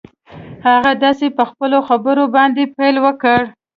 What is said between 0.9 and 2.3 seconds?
داسې په خپلو خبرو